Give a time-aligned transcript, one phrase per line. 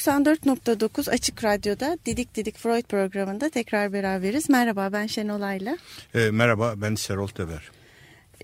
[0.00, 4.50] 94.9 Açık Radyo'da Didik Didik Freud programında tekrar beraberiz.
[4.50, 5.76] Merhaba ben Şenol Ayla.
[6.14, 7.70] E, merhaba ben Serol Teber.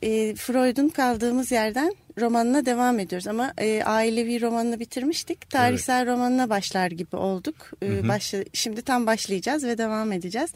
[0.03, 5.51] E, Freud'un kaldığımız yerden romanına devam ediyoruz ama e, ailevi romanını bitirmiştik.
[5.51, 6.09] Tarihsel evet.
[6.09, 7.71] romanına başlar gibi olduk.
[7.83, 8.09] E, hı hı.
[8.09, 10.51] Başla, şimdi tam başlayacağız ve devam edeceğiz.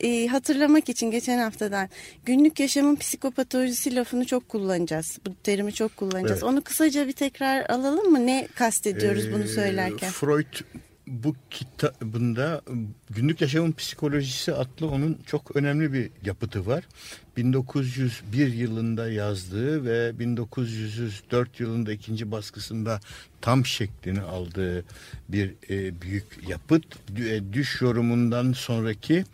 [0.00, 1.88] E, hatırlamak için geçen haftadan
[2.24, 5.18] günlük yaşamın psikopatolojisi lafını çok kullanacağız.
[5.26, 6.42] Bu terimi çok kullanacağız.
[6.42, 6.42] Evet.
[6.42, 8.26] Onu kısaca bir tekrar alalım mı?
[8.26, 10.10] Ne kastediyoruz ee, bunu söylerken?
[10.10, 10.54] Freud
[11.10, 12.62] bu kitabında
[13.10, 16.84] Günlük Yaşamın Psikolojisi adlı onun çok önemli bir yapıtı var.
[17.40, 23.00] 1901 yılında yazdığı ve 1904 yılında ikinci baskısında
[23.40, 24.84] tam şeklini aldığı
[25.28, 26.84] bir e, büyük yapıt.
[27.18, 29.24] E, düş yorumundan sonraki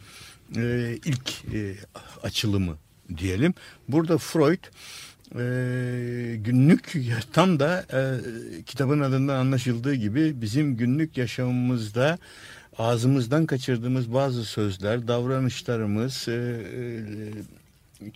[0.56, 1.74] e, ilk e,
[2.22, 2.76] açılımı
[3.16, 3.54] diyelim.
[3.88, 4.64] Burada Freud
[5.34, 6.96] e, günlük
[7.32, 8.02] tam da e,
[8.62, 12.18] kitabın adından anlaşıldığı gibi bizim günlük yaşamımızda
[12.78, 17.65] ağzımızdan kaçırdığımız bazı sözler, davranışlarımız, e, e,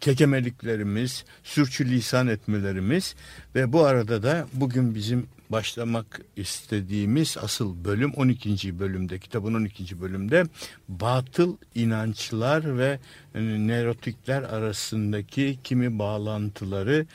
[0.00, 3.14] kekemeliklerimiz, sürçülisan etmelerimiz
[3.54, 8.78] ve bu arada da bugün bizim başlamak istediğimiz asıl bölüm 12.
[8.78, 10.00] bölümde kitabın 12.
[10.00, 10.44] bölümde
[10.88, 12.98] batıl inançlar ve
[13.34, 17.06] e, neurotikler arasındaki kimi bağlantıları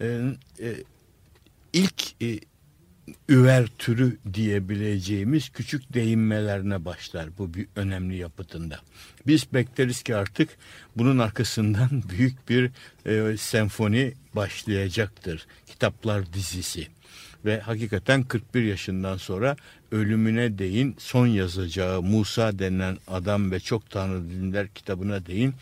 [0.00, 0.20] e,
[0.60, 0.74] e,
[1.72, 2.22] ilk
[3.28, 8.80] üver türü diyebileceğimiz küçük değinmelerine başlar bu bir önemli yapıtında.
[9.26, 10.48] Biz bekleriz ki artık
[10.96, 12.70] bunun arkasından büyük bir
[13.06, 15.46] e, senfoni başlayacaktır.
[15.66, 16.88] Kitaplar dizisi
[17.44, 19.56] ve hakikaten 41 yaşından sonra
[19.92, 25.54] ölümüne değin son yazacağı Musa denilen adam ve çok tanrı dinler kitabına değin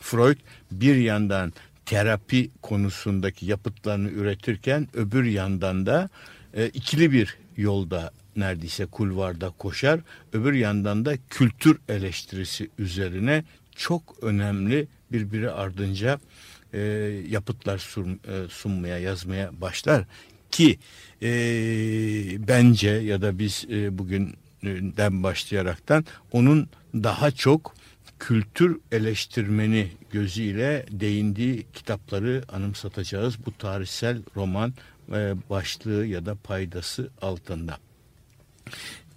[0.00, 0.38] Freud
[0.70, 1.52] bir yandan
[1.86, 6.08] terapi konusundaki yapıtlarını üretirken öbür yandan da
[6.54, 10.00] e, ikili bir yolda neredeyse kulvarda koşar.
[10.32, 13.44] Öbür yandan da kültür eleştirisi üzerine
[13.76, 16.18] çok önemli birbiri ardınca
[16.72, 16.80] e,
[17.28, 20.04] yapıtlar sun, e, sunmaya yazmaya başlar
[20.50, 20.78] ki
[21.22, 21.28] e,
[22.48, 27.74] bence ya da biz e, bugünden başlayaraktan onun daha çok
[28.18, 33.46] kültür eleştirmeni gözüyle değindiği kitapları anımsatacağız.
[33.46, 34.74] Bu tarihsel roman
[35.50, 37.78] başlığı ya da paydası altında.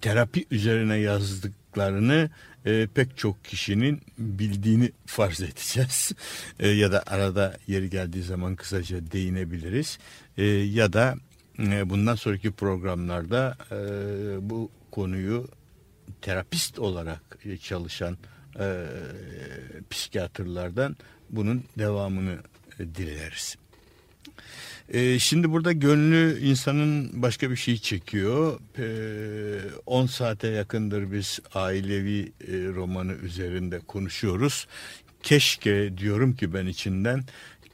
[0.02, 2.30] Terapi üzerine yazdıklarını
[2.66, 6.12] e, pek çok kişinin bildiğini farz edeceğiz.
[6.60, 10.00] E, ya da arada yeri geldiği zaman kısaca değinebiliriz.
[10.38, 11.16] E, ya da
[11.60, 13.76] e, bundan sonraki programlarda e,
[14.50, 15.48] bu konuyu
[16.22, 18.18] terapist olarak çalışan
[18.60, 18.86] e,
[19.90, 20.96] psikiyatrlardan
[21.30, 22.38] bunun devamını
[22.80, 23.56] e, dileriz.
[24.90, 28.60] E, şimdi burada gönlü insanın başka bir şey çekiyor.
[29.86, 34.68] 10 e, saate yakındır biz ailevi e, romanı üzerinde konuşuyoruz.
[35.24, 37.24] Keşke diyorum ki ben içinden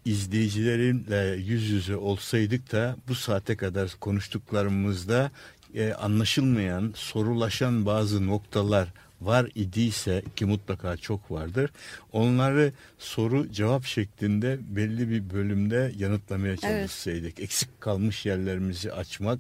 [0.05, 5.31] izleyicilerimle yüz yüze olsaydık da bu saate kadar konuştuklarımızda
[5.75, 8.87] e, anlaşılmayan, sorulaşan bazı noktalar
[9.25, 11.71] var idiyse ki mutlaka çok vardır.
[12.11, 17.23] Onları soru cevap şeklinde belli bir bölümde yanıtlamaya çalışsaydık.
[17.23, 17.39] Evet.
[17.39, 19.39] Eksik kalmış yerlerimizi açmak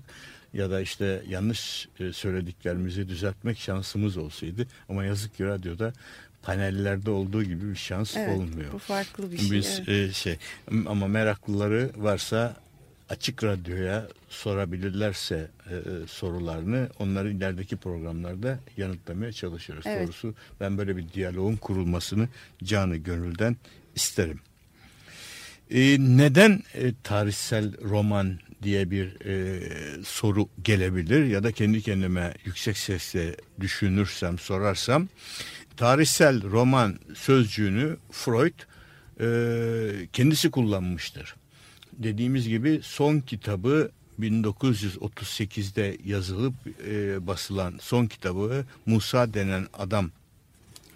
[0.53, 4.67] ya da işte yanlış e, söylediklerimizi düzeltmek şansımız olsaydı.
[4.89, 5.93] Ama yazık ki radyoda
[6.43, 8.73] panellerde olduğu gibi bir şans evet, olmuyor.
[8.73, 9.51] Bu farklı bir şey.
[9.51, 10.09] Biz evet.
[10.09, 10.37] e, şey
[10.87, 12.55] ama meraklıları varsa
[13.13, 19.85] açık radyoya sorabilirlerse e, sorularını onları ilerideki programlarda yanıtlamaya çalışıyoruz.
[19.87, 20.07] Evet.
[20.07, 22.27] Doğrusu ben böyle bir diyaloğun kurulmasını
[22.63, 23.57] canı gönülden
[23.95, 24.39] isterim.
[25.71, 29.59] E, neden e, tarihsel roman diye bir e,
[30.03, 35.07] soru gelebilir ya da kendi kendime yüksek sesle düşünürsem sorarsam
[35.77, 38.59] tarihsel roman sözcüğünü Freud
[39.19, 39.27] e,
[40.13, 41.35] kendisi kullanmıştır
[41.97, 46.53] dediğimiz gibi son kitabı 1938'de yazılıp
[46.87, 50.11] e, basılan son kitabı Musa denen adam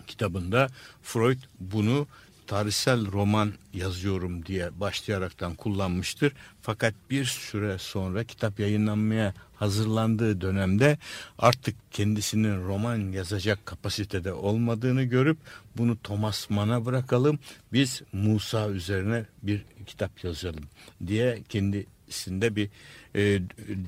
[0.08, 0.68] kitabında
[1.02, 2.08] Freud bunu
[2.48, 6.34] tarihsel roman yazıyorum diye başlayaraktan kullanmıştır.
[6.62, 10.98] Fakat bir süre sonra kitap yayınlanmaya hazırlandığı dönemde
[11.40, 15.38] artık kendisinin roman yazacak kapasitede olmadığını görüp
[15.78, 17.40] bunu Thomas Mann'a bırakalım.
[17.74, 20.63] Biz Musa üzerine bir kitap yazalım
[21.07, 22.69] diye kendisinde bir
[23.16, 23.22] e,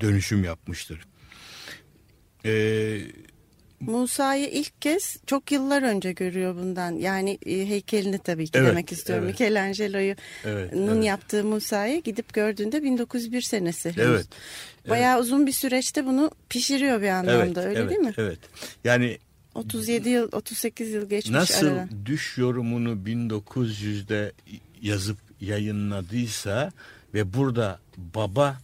[0.00, 1.00] dönüşüm yapmıştır.
[2.44, 3.12] Eee
[3.80, 6.92] Musa'yı ilk kez çok yıllar önce görüyor bundan.
[6.92, 9.24] Yani e, heykelini tabii ki evet, demek istiyorum.
[9.24, 9.40] Evet.
[9.40, 10.14] Michelangelo'yu
[10.44, 11.04] evet, evet.
[11.04, 13.94] yaptığı Musa'yı gidip gördüğünde 1901 senesi.
[13.98, 14.26] Evet.
[14.88, 15.24] Bayağı evet.
[15.24, 18.12] uzun bir süreçte bunu pişiriyor bir anlamda evet, öyle evet, değil mi?
[18.16, 18.38] Evet.
[18.84, 19.18] Yani
[19.54, 21.88] 37 yıl 38 yıl geçmiş Nasıl aradan.
[22.06, 24.32] düş yorumunu 1900'de
[24.82, 26.72] yazıp yayınladıysa
[27.14, 28.58] ve burada baba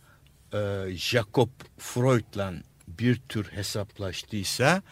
[0.53, 0.59] e,
[0.97, 2.55] Jacob Freud'la
[2.89, 4.83] bir tür hesaplaştıysa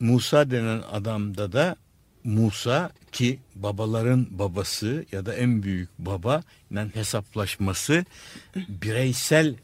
[0.00, 1.76] Musa denen adamda da
[2.24, 8.04] Musa ki babaların babası ya da en büyük baba ile hesaplaşması
[8.68, 9.54] bireysel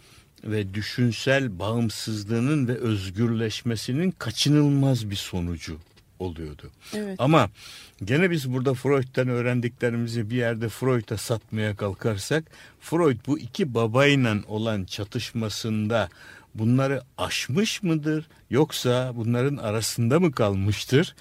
[0.44, 5.78] ve düşünsel bağımsızlığının ve özgürleşmesinin kaçınılmaz bir sonucu
[6.22, 6.70] oluyordu.
[6.94, 7.16] Evet.
[7.18, 7.50] Ama
[8.04, 12.44] gene biz burada Freud'dan öğrendiklerimizi bir yerde Freud'a satmaya kalkarsak
[12.80, 16.08] Freud bu iki babayla olan çatışmasında
[16.54, 21.14] bunları aşmış mıdır yoksa bunların arasında mı kalmıştır?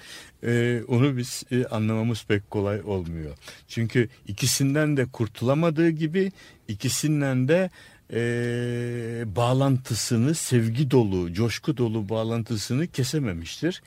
[0.44, 3.36] Ee, onu biz e, anlamamız pek kolay olmuyor.
[3.68, 6.32] Çünkü ikisinden de kurtulamadığı gibi
[6.68, 7.70] ikisinden de
[8.12, 13.82] e, bağlantısını sevgi dolu, coşku dolu bağlantısını kesememiştir.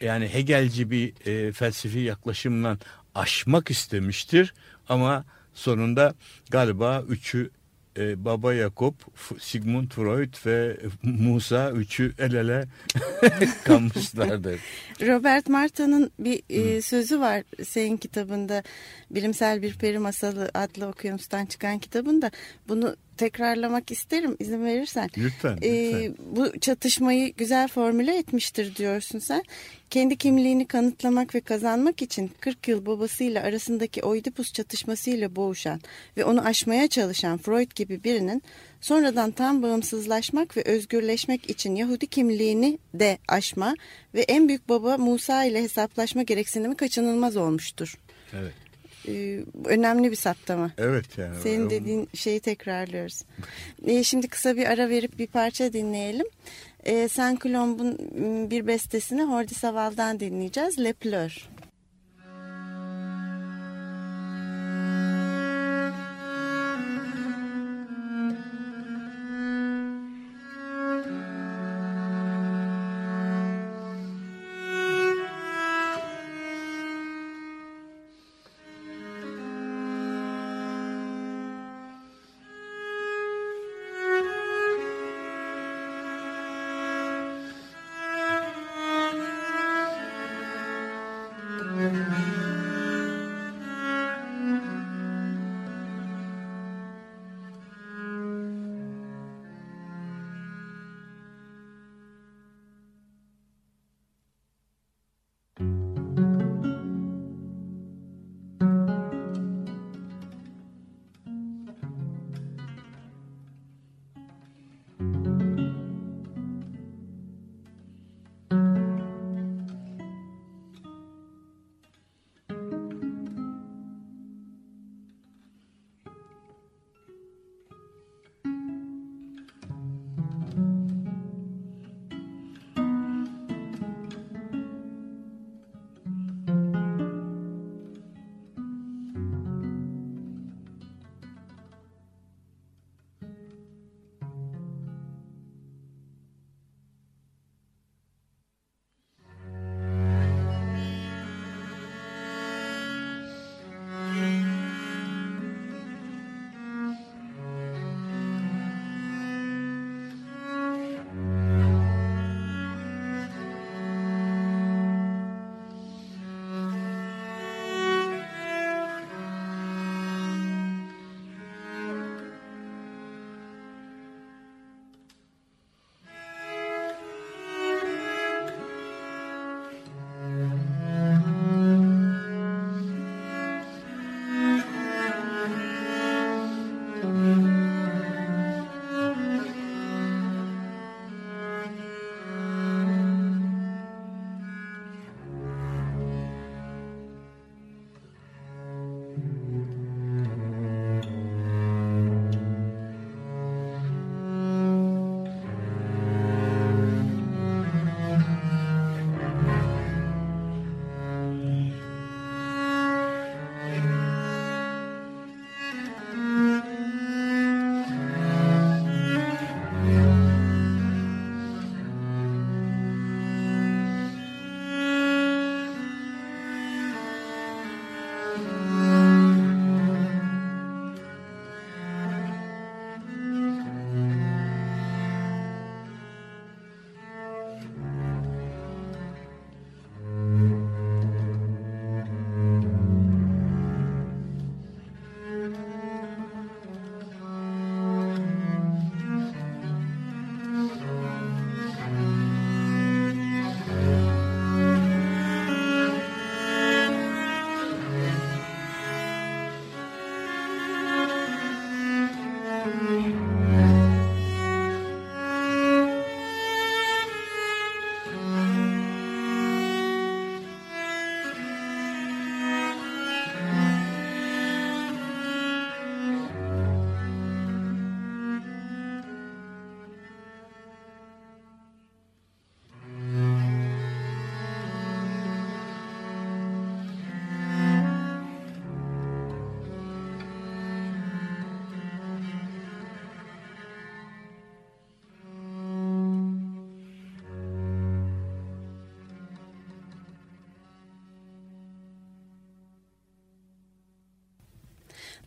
[0.00, 2.78] Yani Hegelci bir e, felsefi yaklaşımla
[3.14, 4.54] aşmak istemiştir
[4.88, 5.24] ama
[5.54, 6.14] sonunda
[6.50, 7.50] galiba üçü
[7.98, 8.94] e, Baba Yakup,
[9.40, 12.64] Sigmund Freud ve Musa üçü el ele
[13.64, 14.60] kalmışlardır.
[15.00, 18.62] Robert Martin'in bir e, sözü var senin kitabında
[19.10, 22.30] Bilimsel Bir Peri Masalı adlı okyanustan çıkan kitabında.
[22.68, 25.10] Bunu tekrarlamak isterim izin verirsen.
[25.18, 25.58] Lütfen.
[25.62, 29.42] Ee, bu çatışmayı güzel formüle etmiştir diyorsun sen.
[29.90, 35.80] Kendi kimliğini kanıtlamak ve kazanmak için 40 yıl babasıyla arasındaki Oidipus çatışmasıyla boğuşan
[36.16, 38.42] ve onu aşmaya çalışan Freud gibi birinin
[38.80, 43.74] sonradan tam bağımsızlaşmak ve özgürleşmek için Yahudi kimliğini de aşma
[44.14, 47.98] ve en büyük baba Musa ile hesaplaşma gereksinimi kaçınılmaz olmuştur.
[48.32, 48.63] Evet.
[49.08, 50.70] Ee, önemli bir saptama.
[50.78, 51.40] Evet yani.
[51.42, 53.22] Senin dediğin şeyi tekrarlıyoruz.
[53.86, 56.26] Ee, şimdi kısa bir ara verip bir parça dinleyelim.
[56.84, 57.98] Ee, Saint Colombe'un
[58.50, 60.78] bir bestesini Hordi Saval'dan dinleyeceğiz.
[60.78, 61.48] Le Pleur.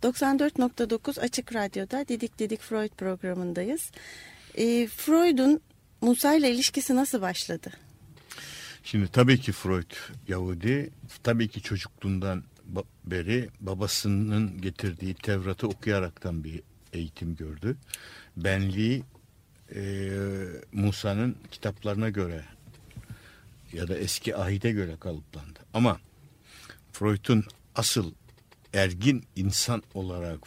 [0.04, 3.92] 94.9 Açık Radyo'da Didik Didik Freud programındayız.
[4.56, 5.62] E, Freud'un
[6.02, 7.72] Musa ile ilişkisi nasıl başladı?
[8.84, 9.92] Şimdi tabii ki Freud
[10.28, 10.90] Yahudi,
[11.24, 12.44] tabii ki çocukluğundan
[13.06, 16.62] beri babasının getirdiği Tevrat'ı okuyaraktan bir
[16.94, 17.78] eğitim gördü.
[18.38, 19.04] Benliği
[19.76, 20.10] e,
[20.72, 22.46] Musa'nın kitaplarına göre
[23.74, 25.60] ya da eski ahide göre kalıplandı.
[25.74, 26.00] Ama
[26.92, 27.44] Freud'un
[27.76, 28.12] asıl
[28.78, 30.40] ergin insan olarak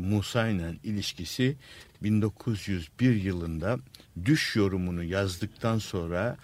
[0.00, 1.56] Musa ile ilişkisi
[2.02, 3.78] 1901 yılında
[4.24, 6.36] düş yorumunu yazdıktan sonra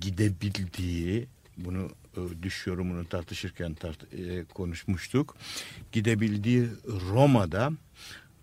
[0.00, 5.36] gidebildiği bunu e, düş yorumunu tartışırken tart e, konuşmuştuk.
[5.92, 6.68] Gidebildiği
[7.10, 7.72] Roma'da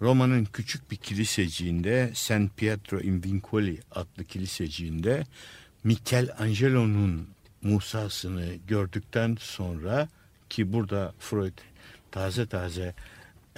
[0.02, 5.24] Roma'nın küçük bir kiliseciğinde San Pietro in Vincoli adlı kiliseciğinde
[5.84, 7.28] Michelangelo'nun
[7.62, 10.10] Musa'sını gördükten sonra
[10.50, 11.58] ki burada Freud
[12.16, 12.94] taze taze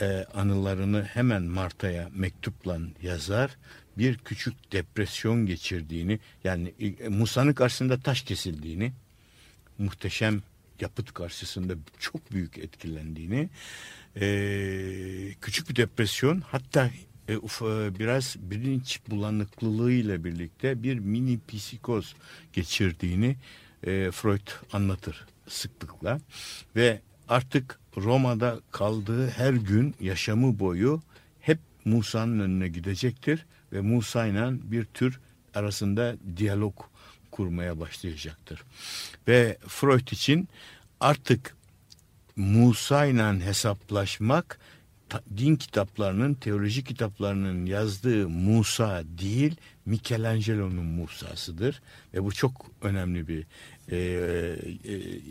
[0.01, 3.57] e, anılarını hemen Marta'ya mektupla yazar.
[3.97, 8.93] Bir küçük depresyon geçirdiğini yani e, Musa'nın karşısında taş kesildiğini
[9.77, 10.41] muhteşem
[10.79, 13.49] yapıt karşısında çok büyük etkilendiğini
[14.21, 14.27] e,
[15.41, 16.89] küçük bir depresyon hatta
[17.27, 22.15] e, uf, e, biraz bilinç bulanıklılığıyla birlikte bir mini psikoz
[22.53, 23.35] geçirdiğini
[23.83, 26.19] e, Freud anlatır sıklıkla
[26.75, 31.01] ve artık Roma'da kaldığı her gün yaşamı boyu
[31.39, 35.19] hep Musa'nın önüne gidecektir ve Musa ile bir tür
[35.55, 36.75] arasında diyalog
[37.31, 38.63] kurmaya başlayacaktır.
[39.27, 40.49] Ve Freud için
[40.99, 41.55] artık
[42.35, 44.59] Musa ile hesaplaşmak
[45.37, 51.81] din kitaplarının, teoloji kitaplarının yazdığı Musa değil, Michelangelo'nun Musa'sıdır.
[52.13, 53.45] Ve bu çok önemli bir
[53.91, 54.57] e, e,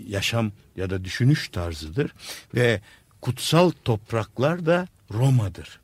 [0.08, 2.10] yaşam ya da düşünüş tarzıdır.
[2.54, 2.80] Ve
[3.20, 5.80] kutsal topraklar da Roma'dır.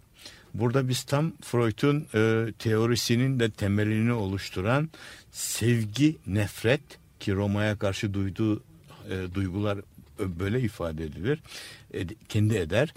[0.55, 4.91] Burada biz tam Freud'un e, teorisinin de temelini oluşturan
[5.33, 6.83] sevgi, nefret
[7.21, 8.57] ki Roma'ya karşı duyduğu
[9.11, 9.79] e, duygular
[10.19, 11.39] böyle ifade edilir.
[12.29, 12.95] Kendi eder.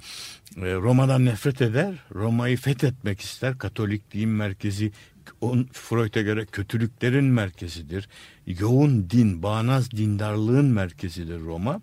[0.57, 1.95] E, Roma'dan nefret eder.
[2.15, 3.57] Roma'yı fethetmek ister.
[3.57, 4.91] Katolik din merkezi
[5.41, 8.09] on, Freud'a göre kötülüklerin merkezidir.
[8.47, 11.81] Yoğun din, bağnaz dindarlığın merkezidir Roma.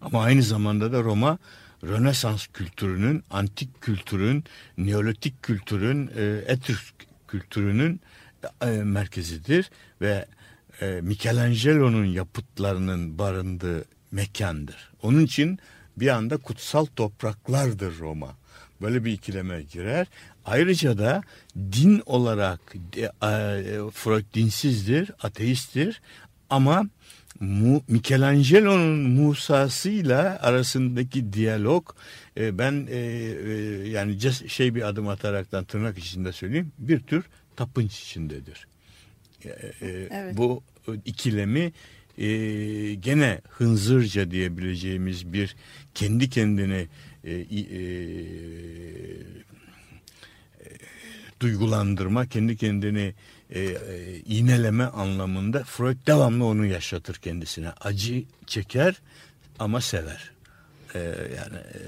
[0.00, 1.38] Ama aynı zamanda da Roma
[1.84, 4.44] Rönesans kültürünün, antik kültürün,
[4.78, 6.94] neolitik kültürün, e, Etrüsk
[7.28, 8.00] kültürünün
[8.62, 9.70] e, merkezidir
[10.00, 10.26] ve
[10.80, 14.92] e, Michelangelo'nun yapıtlarının barındığı mekandır.
[15.02, 15.58] Onun için
[15.96, 18.36] bir anda kutsal topraklardır Roma.
[18.82, 20.06] Böyle bir ikileme girer.
[20.44, 21.22] Ayrıca da
[21.56, 22.60] din olarak
[22.96, 23.08] e,
[23.92, 26.00] Freud dinsizdir, ateisttir
[26.50, 26.84] ama
[27.88, 31.88] Michelangelo'nun Musa'sıyla arasındaki diyalog
[32.36, 33.52] e, ben e, e,
[33.88, 34.18] yani
[34.48, 37.24] şey bir adım ataraktan tırnak içinde söyleyeyim bir tür
[37.56, 38.66] tapınç içindedir.
[39.44, 40.36] E, e, evet.
[40.36, 40.62] Bu
[41.04, 41.72] ikilemi
[42.18, 42.26] e,
[42.94, 45.56] gene hınzırca diyebileceğimiz bir
[45.94, 46.86] kendi kendine
[47.24, 47.62] e, e,
[51.42, 53.14] duygulandırma, kendi kendini
[53.50, 53.74] e, e,
[54.26, 57.70] iğneleme anlamında Freud devamlı onu yaşatır kendisine.
[57.80, 58.94] Acı çeker
[59.58, 60.32] ama sever.
[60.94, 60.98] Ee,
[61.36, 61.80] yani e,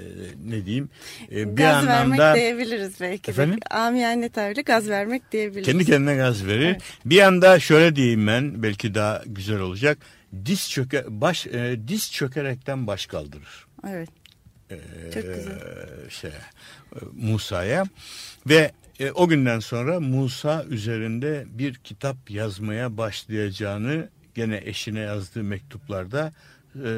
[0.50, 0.88] ne diyeyim
[1.32, 3.58] e, bir gaz anlamda vermek diyebiliriz belki efendim?
[3.70, 6.82] amiyane tabirle gaz vermek diyebiliriz kendi kendine gaz verir evet.
[7.04, 9.98] bir anda şöyle diyeyim ben belki daha güzel olacak
[10.46, 14.10] diz çöke baş e, diz çökerekten baş kaldırır evet
[15.14, 16.34] güzel şey e,
[17.12, 17.84] Musa'ya
[18.46, 26.32] ve e, o günden sonra Musa üzerinde bir kitap yazmaya başlayacağını gene eşine yazdığı mektuplarda
[26.74, 26.88] e,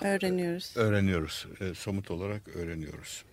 [0.00, 0.72] öğreniyoruz.
[0.76, 1.46] Öğreniyoruz.
[1.60, 3.24] E, somut olarak öğreniyoruz.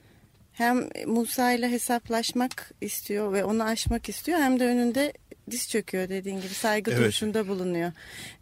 [0.56, 5.14] Hem Musa ile hesaplaşmak istiyor ve onu aşmak istiyor hem de önünde
[5.52, 7.02] diz çöküyor dediğin gibi saygı evet.
[7.02, 7.92] duruşunda bulunuyor.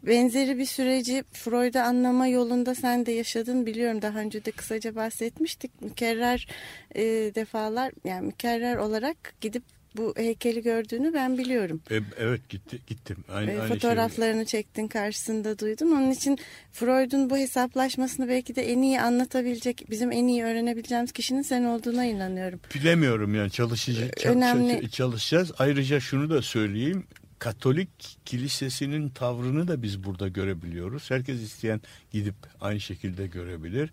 [0.04, 5.82] Benzeri bir süreci Freud'u anlama yolunda sen de yaşadın biliyorum daha önce de kısaca bahsetmiştik.
[5.82, 6.48] Mükerrer
[6.96, 7.02] e,
[7.36, 9.64] defalar yani mükerrer olarak gidip
[9.98, 11.82] bu heykeli gördüğünü ben biliyorum.
[11.92, 13.18] E, evet gitti, gittim.
[13.30, 14.46] Aynı, e, aynı fotoğraflarını şey...
[14.46, 15.92] çektin karşısında duydum.
[15.92, 16.40] Onun için
[16.72, 22.06] Freud'un bu hesaplaşmasını belki de en iyi anlatabilecek, bizim en iyi öğrenebileceğimiz kişinin sen olduğuna
[22.06, 22.60] inanıyorum.
[22.76, 24.12] Bilemiyorum yani çalışacağız.
[24.26, 24.92] Önemli.
[24.92, 25.52] çalışacağız.
[25.60, 27.04] Ayrıca şunu da söyleyeyim.
[27.44, 27.90] Katolik
[28.26, 31.12] kilisesinin tavrını da biz burada görebiliyoruz.
[31.12, 31.82] Herkes isteyen
[32.12, 33.90] gidip aynı şekilde görebilir.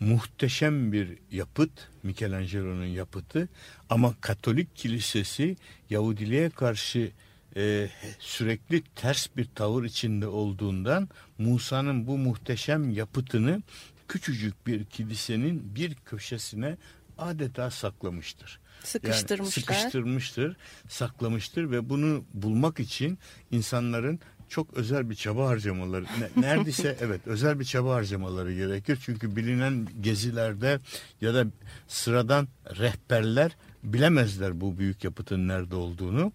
[0.00, 1.70] Muhteşem bir yapıt,
[2.02, 3.48] Michelangelo'nun yapıtı
[3.90, 5.56] ama Katolik kilisesi
[5.90, 7.10] Yahudiliğe karşı
[7.56, 7.88] e,
[8.18, 13.62] sürekli ters bir tavır içinde olduğundan Musa'nın bu muhteşem yapıtını
[14.08, 16.76] küçücük bir kilisenin bir köşesine
[17.18, 18.60] adeta saklamıştır.
[18.84, 19.38] Sıkıştırmışlar.
[19.74, 20.56] Yani sıkıştırmıştır,
[20.88, 23.18] saklamıştır ve bunu bulmak için
[23.50, 28.98] insanların çok özel bir çaba harcamaları ne- neredeyse evet özel bir çaba harcamaları gerekir.
[29.04, 30.80] Çünkü bilinen gezilerde
[31.20, 31.44] ya da
[31.88, 36.32] sıradan rehberler bilemezler bu büyük yapıtın nerede olduğunu.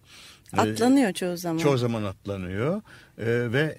[0.52, 1.58] Atlanıyor çoğu zaman.
[1.58, 2.82] Çoğu zaman atlanıyor
[3.18, 3.78] Ee, ve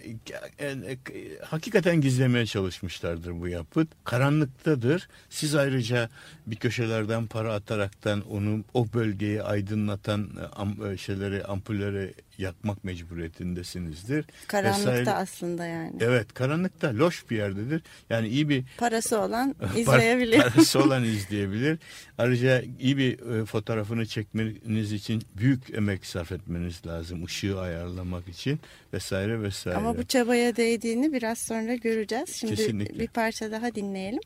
[0.60, 0.98] e, e,
[1.44, 3.88] hakikaten gizlemeye çalışmışlardır bu yapıt.
[4.04, 5.08] Karanlıktadır.
[5.30, 6.10] Siz ayrıca
[6.48, 14.26] bir köşelerden para ataraktan onu o bölgeyi aydınlatan e, am, e, şeyleri ampulleri yakmak mecburiyetindesinizdir.
[14.48, 15.12] Karanlıkta Vesaire.
[15.12, 15.94] aslında yani.
[16.00, 17.82] Evet karanlıkta loş bir yerdedir.
[18.10, 20.42] Yani iyi bir Parası olan izleyebilir.
[20.42, 21.80] Parası olan izleyebilir.
[22.18, 27.26] Ayrıca iyi bir e, fotoğrafını çekmeniz için büyük emek sarf etmeniz lazım.
[27.26, 28.60] Işığı ayarlamak için
[28.94, 29.78] vesaire vesaire.
[29.78, 32.30] Ama bu çabaya değdiğini biraz sonra göreceğiz.
[32.30, 33.00] Şimdi Kesinlikle.
[33.00, 34.22] bir parça daha dinleyelim.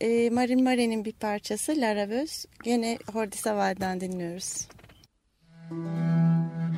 [0.00, 2.48] Ee, Marin Marin'in bir parçası La Raveuse.
[2.64, 4.68] Gene Hordisaval'den dinliyoruz.
[5.70, 6.69] Thank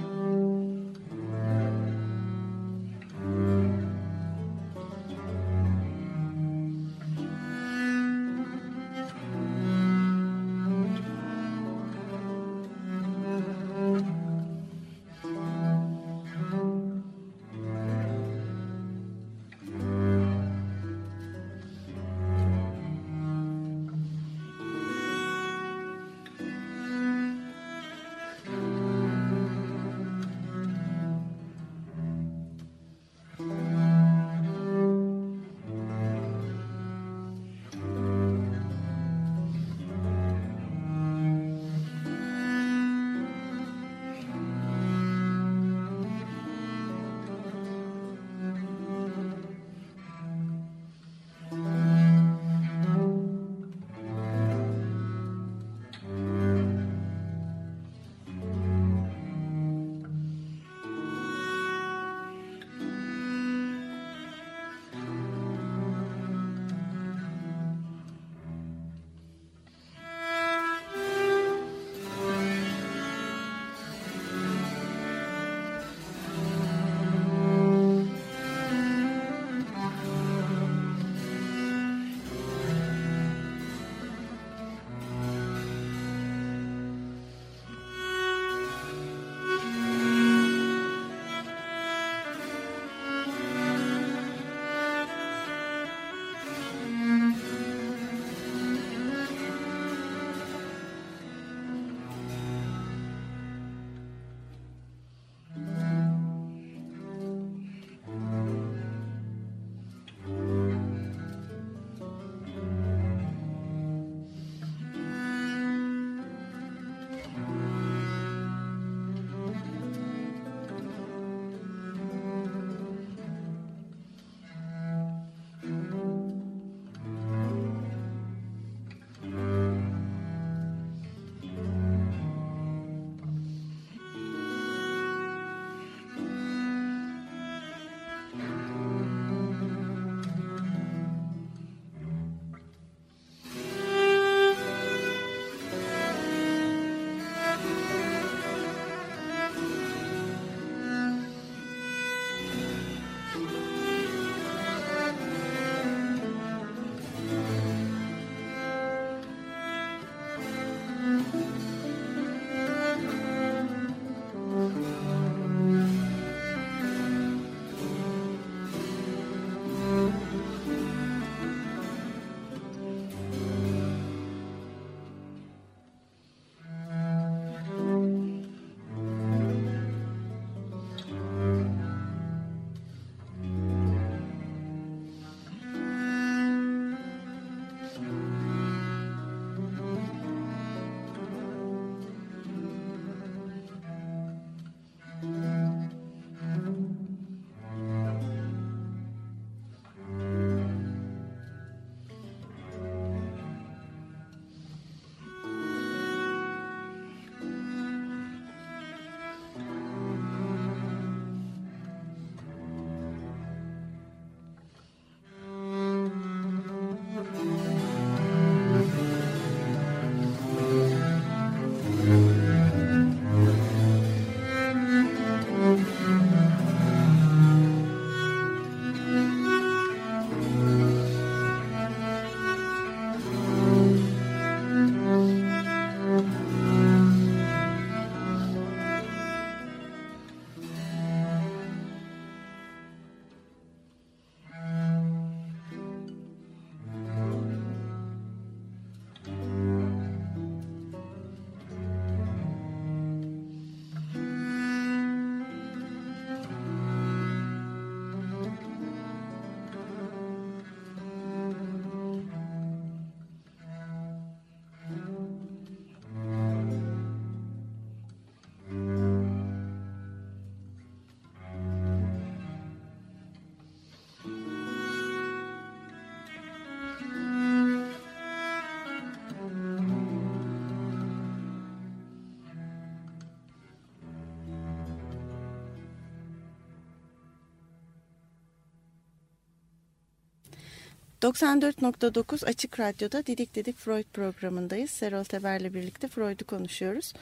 [291.22, 294.90] 94.9 Açık Radyo'da Didik Didik Freud programındayız.
[294.90, 297.12] Serol Teber'le birlikte Freud'u konuşuyoruz.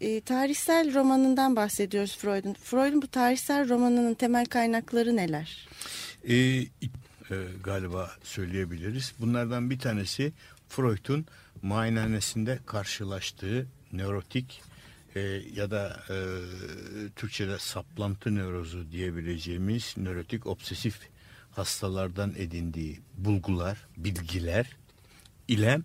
[0.00, 2.54] E, tarihsel romanından bahsediyoruz Freud'un.
[2.54, 5.68] Freud'un bu tarihsel romanının temel kaynakları neler?
[6.24, 6.66] E, e,
[7.64, 9.12] galiba söyleyebiliriz.
[9.18, 10.32] Bunlardan bir tanesi
[10.68, 11.26] Freud'un
[11.62, 14.62] muayenehanesinde karşılaştığı nörotik
[15.14, 15.20] e,
[15.54, 16.16] ya da e,
[17.16, 21.10] Türkçe'de saplantı nörozu diyebileceğimiz nörotik obsesif
[21.50, 24.76] hastalardan edindiği bulgular, bilgiler
[25.48, 25.80] ile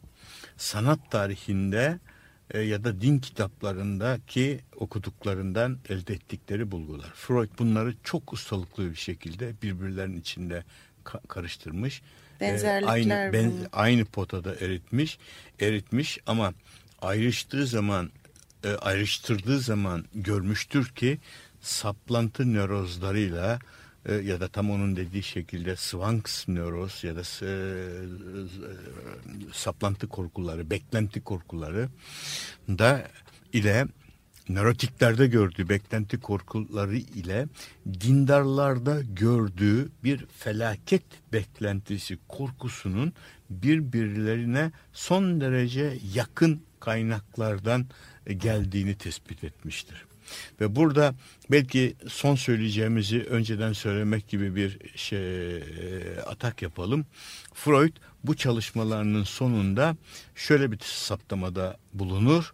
[0.57, 1.99] sanat tarihinde
[2.51, 7.11] e, ya da din kitaplarındaki okuduklarından elde ettikleri bulgular.
[7.15, 10.63] Freud bunları çok ustalıklı bir şekilde birbirlerinin içinde
[11.03, 12.01] ka karıştırmış.
[12.39, 15.17] Benzerlikler e, aynı, ben, aynı potada eritmiş,
[15.59, 16.53] eritmiş ama
[17.01, 18.11] ayrıştığı zaman
[18.63, 21.19] e, ayrıştırdığı zaman görmüştür ki
[21.61, 23.59] saplantı nörozlarıyla
[24.05, 27.51] e, ya da tam onun dediği şekilde Swanks nöroz ya da e,
[29.53, 31.89] saplantı korkuları, beklenti korkuları
[32.69, 33.07] da
[33.53, 33.85] ile
[34.49, 37.47] nörotiklerde gördüğü beklenti korkuları ile
[38.01, 43.13] dindarlarda gördüğü bir felaket beklentisi korkusunun
[43.49, 47.85] birbirlerine son derece yakın kaynaklardan
[48.33, 50.05] geldiğini tespit etmiştir.
[50.61, 51.15] Ve burada
[51.51, 55.57] belki son söyleyeceğimizi önceden söylemek gibi bir şey
[56.25, 57.05] atak yapalım.
[57.53, 59.97] Freud bu çalışmalarının sonunda
[60.35, 62.53] şöyle bir saptamada bulunur.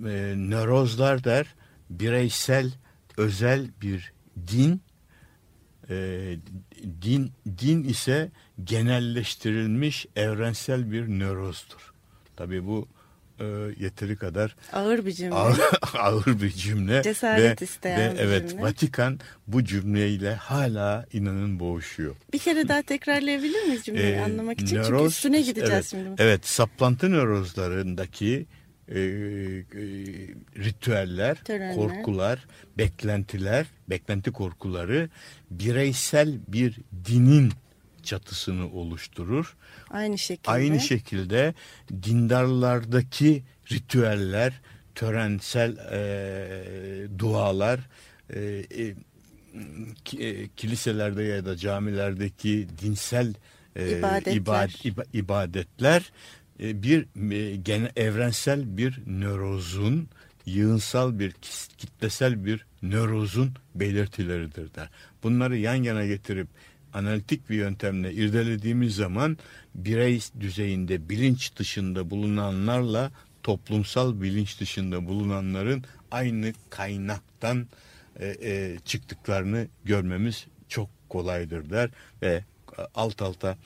[0.00, 1.46] E, nörozlar der
[1.90, 2.72] bireysel
[3.16, 4.12] özel bir
[4.48, 4.80] din
[5.90, 6.36] e,
[7.02, 8.30] din din ise
[8.64, 11.92] genelleştirilmiş evrensel bir nörozdur.
[12.36, 12.88] Tabii bu
[13.40, 13.44] e,
[13.78, 15.34] yeteri kadar ağır bir cümle.
[15.34, 15.60] Ağır,
[15.98, 17.02] ağır bir cümle.
[17.02, 18.62] Cesaret ve, isteyen ve bir evet, cümle.
[18.62, 22.16] Vatikan bu cümleyle hala inanın boğuşuyor.
[22.32, 24.76] Bir kere daha tekrarlayabilir miyiz cümleyi ee, anlamak için?
[24.76, 26.22] Nöroz, Çünkü üstüne gideceğiz evet, şimdi.
[26.22, 28.46] Evet, saplantı nörozlarındaki
[28.88, 29.00] e, e,
[30.56, 31.74] ritüeller, Törenler.
[31.74, 32.46] korkular,
[32.78, 35.08] beklentiler, beklenti korkuları
[35.50, 37.52] bireysel bir dinin
[38.06, 39.56] çatısını oluşturur.
[39.90, 40.50] Aynı şekilde.
[40.50, 41.54] Aynı şekilde
[42.02, 43.42] dindarlardaki
[43.72, 44.60] ritüeller,
[44.94, 47.80] törensel e, dualar,
[48.34, 48.64] e,
[50.18, 53.34] e, kiliselerde ya da camilerdeki dinsel
[53.76, 56.12] e, ibadetler, ibad, ibadetler
[56.60, 60.08] e, bir e, gene, evrensel bir nörozun
[60.46, 61.32] yığınsal bir
[61.78, 64.88] kitlesel bir nörozun belirtileridir der.
[65.22, 66.48] Bunları yan yana getirip
[66.96, 69.38] analitik bir yöntemle irdelediğimiz zaman
[69.74, 73.10] birey düzeyinde bilinç dışında bulunanlarla
[73.42, 77.66] toplumsal bilinç dışında bulunanların aynı kaynaktan
[78.20, 81.90] e, e, çıktıklarını görmemiz çok kolaydır der
[82.22, 82.44] ve
[82.94, 83.58] alt alta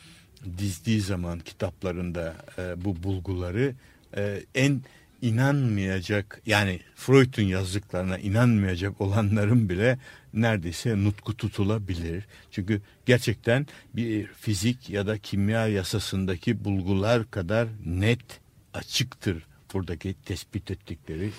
[0.58, 3.74] dizdiği zaman kitaplarında e, bu bulguları
[4.16, 4.82] e, en
[5.22, 9.98] inanmayacak yani Freud'un yazdıklarına inanmayacak olanların bile
[10.35, 12.24] neredeyse nutku tutulabilir.
[12.50, 18.40] Çünkü gerçekten bir fizik ya da kimya yasasındaki bulgular kadar net
[18.74, 21.30] açıktır buradaki tespit ettikleri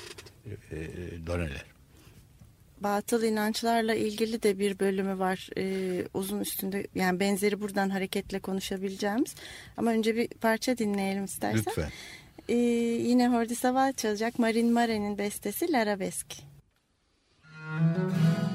[0.72, 0.78] e,
[1.28, 1.66] doneler.
[2.84, 9.36] Batıl inançlarla ilgili de bir bölümü var ee, uzun üstünde yani benzeri buradan hareketle konuşabileceğimiz
[9.78, 11.64] ama önce bir parça dinleyelim istersen.
[11.68, 11.92] Lütfen.
[12.50, 16.36] Ee, yine Hordi Saval çalacak Marin Mare'nin bestesi L'Arabesque.
[17.80, 18.51] Müzik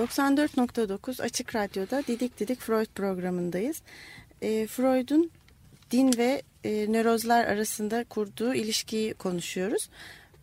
[0.00, 3.82] 94.9 Açık Radyo'da Didik Didik Freud programındayız.
[4.42, 5.30] E, Freud'un
[5.90, 9.88] din ve e, nörozlar arasında kurduğu ilişkiyi konuşuyoruz.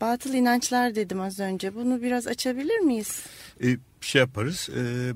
[0.02, 1.76] Batıl inançlar dedim az önce.
[1.76, 3.26] Bunu biraz açabilir miyiz?
[3.64, 4.70] E, şey yaparız.
[4.70, 5.14] E,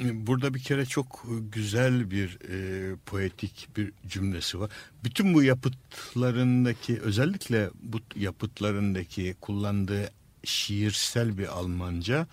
[0.00, 4.70] burada bir kere çok güzel bir e, poetik bir cümlesi var.
[5.04, 10.10] Bütün bu yapıtlarındaki özellikle bu yapıtlarındaki kullandığı
[10.44, 12.26] şiirsel bir Almanca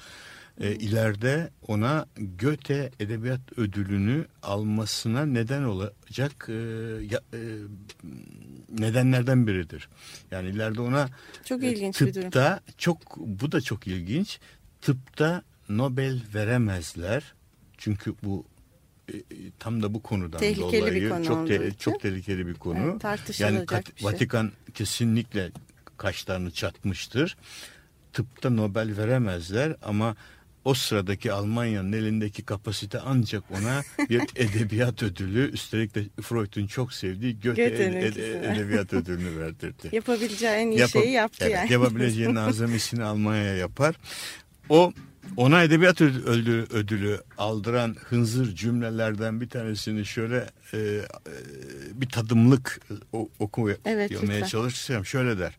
[0.68, 6.54] ileride ona Göte Edebiyat Ödülünü almasına neden olacak e,
[7.12, 7.40] ya, e,
[8.80, 9.90] nedenlerden biridir.
[10.32, 11.10] Yani ileride ona
[11.46, 12.22] Çok e, ilginç bir durum.
[12.24, 14.40] tıpta çok bu da çok ilginç.
[14.82, 17.34] Tıpta Nobel veremezler.
[17.78, 18.46] Çünkü bu
[19.14, 19.24] e, e,
[19.60, 21.74] tam da bu konudan Tehlikeli bir dolayı konu çok için.
[21.80, 22.80] çok tehlikeli bir konu.
[22.80, 24.12] Evet, tartışılacak yani Kat- bir şey.
[24.12, 25.52] Vatikan kesinlikle
[25.98, 27.38] kaşlarını çatmıştır.
[28.14, 30.16] Tıpta Nobel veremezler ama
[30.66, 37.40] o sıradaki Almanya'nın elindeki kapasite ancak ona bir edebiyat ödülü üstelik de Freud'un çok sevdiği
[37.40, 39.90] Goethe Goethe'nin ed- ed- edebiyat ödülünü verdirdi.
[39.92, 41.74] Yapabileceği en iyi Yapa- şeyi yaptı evet, yani.
[41.74, 43.96] Yapabileceğinin azamisini Almanya'ya yapar.
[44.70, 44.94] O
[45.38, 51.02] ona edebiyat ödülü, ödülü, aldıran hınzır cümlelerden bir tanesini şöyle e, e,
[51.94, 52.82] bir tadımlık
[53.14, 55.06] o, okumaya Evet, çalışacağım.
[55.06, 55.58] Şöyle der.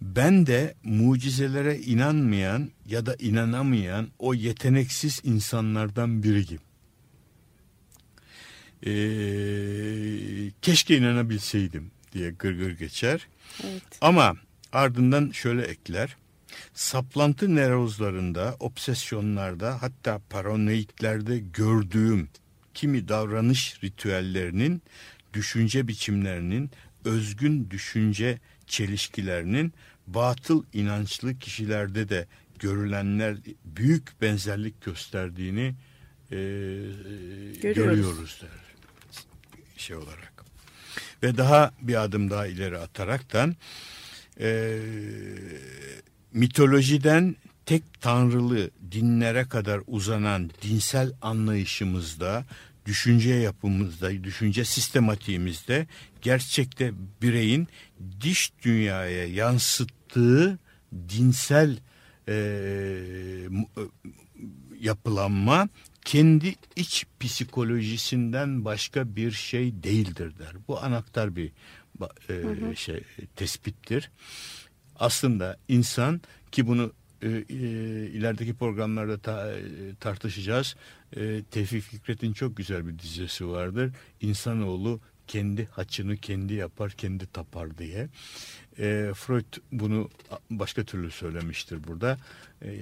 [0.00, 6.60] Ben de mucizelere inanmayan ya da inanamayan o yeteneksiz insanlardan biriyim.
[8.86, 13.28] Ee, keşke inanabilseydim diye gırgır geçer.
[13.64, 13.82] Evet.
[14.00, 14.36] Ama
[14.72, 16.16] ardından şöyle ekler.
[16.74, 22.28] Saplantı nerozlarında, obsesyonlarda hatta paranoidlerde gördüğüm
[22.74, 24.82] kimi davranış ritüellerinin,
[25.34, 26.70] düşünce biçimlerinin,
[27.04, 29.72] özgün düşünce çelişkilerinin
[30.06, 32.26] batıl inançlı kişilerde de
[32.58, 35.74] görülenler büyük benzerlik gösterdiğini
[36.30, 36.36] e,
[37.62, 38.68] görüyoruz der
[39.76, 40.44] şey olarak.
[41.22, 43.56] Ve daha bir adım daha ileri ataraktan
[44.40, 44.78] e,
[46.32, 52.44] mitolojiden tek tanrılı dinlere kadar uzanan dinsel anlayışımızda,
[52.88, 55.86] düşünce yapımızda, düşünce sistematiğimizde
[56.22, 57.68] gerçekte bireyin
[58.20, 60.58] diş dünyaya yansıttığı
[61.08, 61.76] dinsel
[62.28, 63.80] e, e,
[64.80, 65.68] yapılanma
[66.04, 70.52] kendi iç psikolojisinden başka bir şey değildir der.
[70.68, 71.52] Bu anahtar bir
[72.30, 73.00] e, şey
[73.36, 74.10] tespittir.
[74.96, 76.20] Aslında insan
[76.52, 77.34] ki bunu e, e,
[78.06, 79.60] ilerideki programlarda ta- e,
[80.00, 80.76] tartışacağız.
[81.16, 83.92] E, Tevfik Fikret'in çok güzel bir dizisi vardır.
[84.20, 88.08] İnsanoğlu kendi haçını kendi yapar, kendi tapar diye.
[88.78, 90.10] E, Freud bunu
[90.50, 92.18] başka türlü söylemiştir burada.
[92.62, 92.80] E,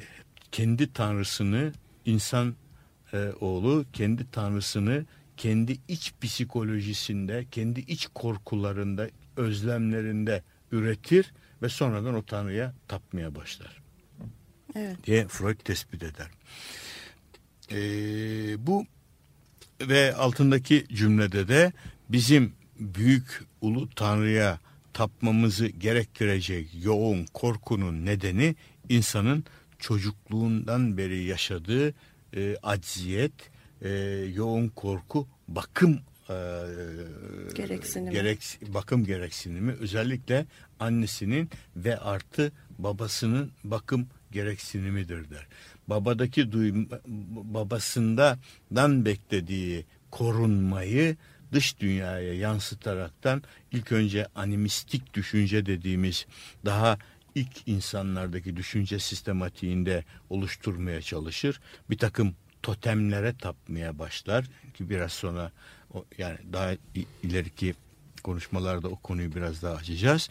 [0.53, 1.72] kendi tanrısını
[2.05, 2.55] insan
[3.12, 5.07] e, oğlu kendi tanrısını
[5.37, 13.83] kendi iç psikolojisinde, kendi iç korkularında, özlemlerinde üretir ve sonradan o tanrıya tapmaya başlar
[14.74, 15.07] Evet.
[15.07, 16.29] diye Freud tespit eder.
[17.72, 18.86] Ee, bu
[19.80, 21.72] ve altındaki cümlede de
[22.08, 24.58] bizim büyük ulu tanrıya
[24.92, 28.54] tapmamızı gerektirecek yoğun korkunun nedeni
[28.88, 29.44] insanın
[29.78, 31.94] çocukluğundan beri yaşadığı
[32.36, 33.32] e, acziyet,
[33.82, 33.88] e,
[34.34, 36.34] yoğun korku, bakım e,
[37.54, 38.12] Gereksinimi.
[38.12, 40.46] gerek, bakım gereksinimi özellikle
[40.80, 45.46] annesinin ve artı babasının bakım gereksinimidir der.
[45.89, 46.99] Babadaki duyma,
[47.55, 51.16] babasından beklediği korunmayı
[51.53, 56.26] dış dünyaya yansıtaraktan ilk önce animistik düşünce dediğimiz
[56.64, 56.99] daha
[57.34, 61.61] ilk insanlardaki düşünce sistematiğinde oluşturmaya çalışır.
[61.91, 65.53] Bir takım totemlere tapmaya başlar ki biraz sonra
[66.18, 66.72] yani daha
[67.22, 67.74] ileriki
[68.22, 70.28] konuşmalarda o konuyu biraz daha açacağız.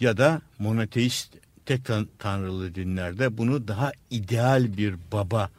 [0.00, 1.34] Ya da monoteist
[1.66, 5.50] tek tan- tanrılı dinlerde bunu daha ideal bir baba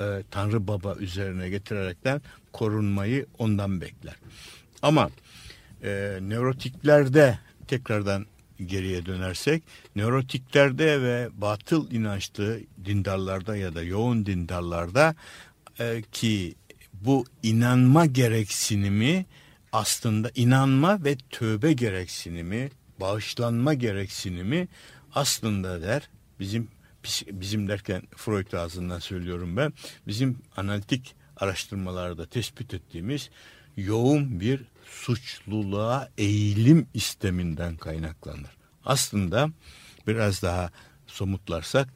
[0.00, 2.20] e, tanrı baba üzerine getirerekten
[2.52, 4.14] korunmayı ondan bekler.
[4.82, 5.10] Ama
[5.82, 7.38] e, nörotiklerde
[7.68, 8.26] tekrardan
[8.66, 9.62] geriye dönersek
[9.96, 15.14] nörotiklerde ve batıl inançlı dindarlarda ya da yoğun dindarlarda
[15.80, 16.54] e, ki
[16.92, 19.26] bu inanma gereksinimi
[19.72, 24.68] aslında inanma ve tövbe gereksinimi, bağışlanma gereksinimi
[25.16, 26.08] aslında der
[26.40, 26.68] bizim
[27.26, 29.72] bizim derken Freud ağzından söylüyorum ben
[30.06, 33.30] bizim analitik araştırmalarda tespit ettiğimiz
[33.76, 38.56] yoğun bir suçluluğa eğilim isteminden kaynaklanır.
[38.84, 39.50] Aslında
[40.06, 40.70] biraz daha
[41.06, 41.88] somutlarsak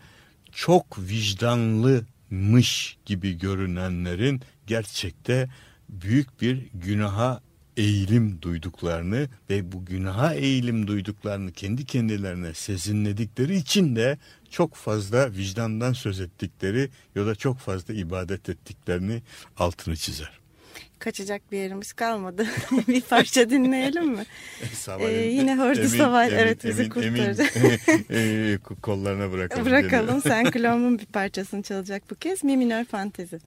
[0.53, 5.49] çok vicdanlımış gibi görünenlerin gerçekte
[5.89, 7.41] büyük bir günaha
[7.81, 14.19] eğilim duyduklarını ve bu günaha eğilim duyduklarını kendi kendilerine sezinledikleri için de
[14.51, 19.23] çok fazla vicdandan söz ettikleri ya da çok fazla ibadet ettiklerini
[19.57, 20.41] altını çizer.
[20.99, 22.47] Kaçacak bir yerimiz kalmadı.
[22.89, 24.25] bir parça dinleyelim mi?
[24.75, 27.53] Saval'in, Ee, yine Hordu Saval, evet, bizi kurtaracak.
[28.11, 29.67] e, kollarına bırakalım.
[29.67, 30.23] Bırakalım.
[30.23, 32.45] Sen Klom'un bir parçasını çalacak bu kez.
[32.45, 33.39] Mi minör fantezi.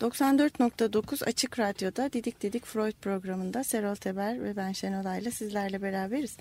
[0.00, 6.36] ...94.9 Açık Radyo'da Didik Didik Freud programında Serol Teber ve ben Şenolay ile sizlerle beraberiz.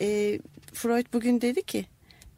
[0.00, 0.38] E,
[0.72, 1.86] Freud bugün dedi ki...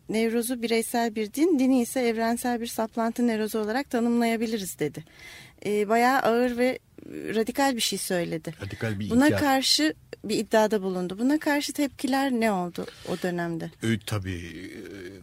[0.08, 5.04] ...nevrozu bireysel bir din, dini ise evrensel bir saplantı nevrozu olarak tanımlayabiliriz dedi.
[5.66, 6.78] E, bayağı ağır ve
[7.12, 8.54] radikal bir şey söyledi.
[8.60, 9.40] Radikal bir Buna inkar.
[9.40, 9.94] karşı
[10.24, 11.18] bir iddiada bulundu.
[11.18, 13.70] Buna karşı tepkiler ne oldu o dönemde?
[13.82, 14.70] E, tabii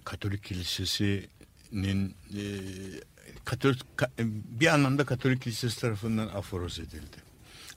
[0.04, 2.44] Katolik Kilisesi'nin e,
[3.46, 4.12] Katolik, ka-
[4.60, 7.18] bir anlamda Katolik Kilisesi tarafından aforoz edildi.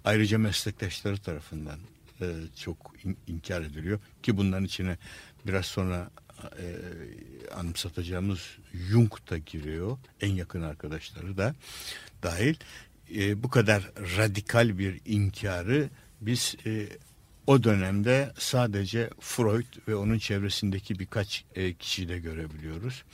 [0.05, 1.79] Ayrıca meslektaşları tarafından
[2.21, 4.99] e, çok in- inkar ediliyor ki bunların içine
[5.47, 6.11] biraz sonra
[6.59, 6.67] e,
[7.55, 8.41] anımsatacağımız
[8.75, 9.99] Jung da giriyor.
[10.21, 11.55] En yakın arkadaşları da
[12.23, 12.55] dahil.
[13.15, 15.89] E, bu kadar radikal bir inkarı
[16.21, 16.89] biz e,
[17.47, 23.05] o dönemde sadece Freud ve onun çevresindeki birkaç e, kişide görebiliyoruz.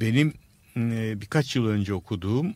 [0.00, 0.32] Benim e,
[1.20, 2.54] birkaç yıl önce okuduğum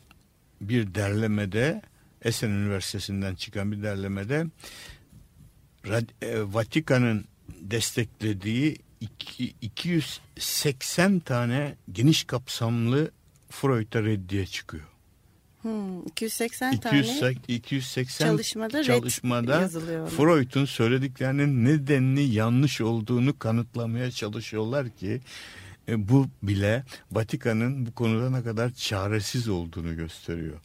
[0.61, 1.83] bir derlemede
[2.22, 4.47] Esen Üniversitesi'nden çıkan bir derlemede
[6.22, 7.25] e, Vatikan'ın
[7.61, 13.11] desteklediği iki- 280 tane geniş kapsamlı
[13.51, 14.85] Freud'a reddiye çıkıyor.
[15.62, 19.68] Hmm, 280 200, tane 280 çalışmada çalışmada.
[20.07, 25.20] Freud'un söylediklerinin nedenli yanlış olduğunu kanıtlamaya çalışıyorlar ki
[25.89, 30.61] e, bu bile Vatikan'ın bu konuda ne kadar çaresiz olduğunu gösteriyor.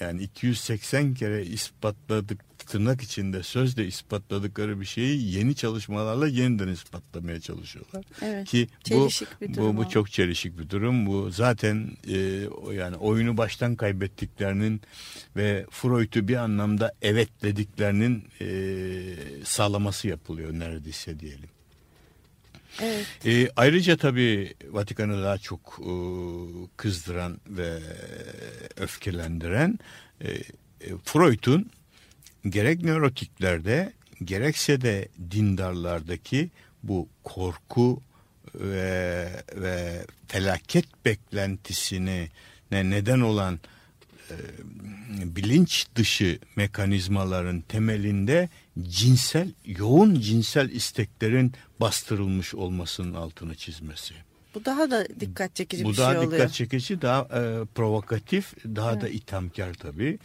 [0.00, 8.04] Yani 280 kere ispatladık tırnak içinde sözle ispatladıkları bir şeyi yeni çalışmalarla yeniden ispatlamaya çalışıyorlar.
[8.22, 9.08] Evet, Ki bu,
[9.40, 11.06] bu, bu çok çelişik bir durum.
[11.06, 12.18] Bu zaten e,
[12.72, 14.80] yani oyunu baştan kaybettiklerinin
[15.36, 18.46] ve Freud'u bir anlamda evet dediklerinin e,
[19.44, 21.48] sağlaması yapılıyor neredeyse diyelim.
[22.80, 23.06] Evet.
[23.26, 25.92] E, ayrıca tabii Vatikan'ı daha çok e,
[26.76, 27.78] kızdıran ve
[28.76, 29.78] öfkelendiren
[30.20, 30.42] e, e,
[31.04, 31.70] Freud'un
[32.48, 33.92] gerek nörotiklerde
[34.24, 36.50] gerekse de dindarlardaki
[36.82, 38.02] bu korku
[38.54, 42.28] ve, ve felaket beklentisini
[42.70, 43.60] ne neden olan
[44.30, 44.36] e,
[45.36, 48.48] bilinç dışı mekanizmaların temelinde
[48.82, 54.14] cinsel yoğun cinsel isteklerin bastırılmış olmasının altını çizmesi.
[54.54, 56.32] Bu daha da dikkat çekici Bu bir daha şey oluyor.
[56.32, 60.18] dikkat çekici, daha e, provokatif, daha da ithamkar tabii.